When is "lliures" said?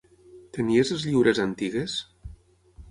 1.11-1.43